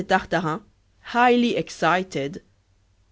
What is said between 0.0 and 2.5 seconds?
SANCHO TARTARIN. (Highly excited.)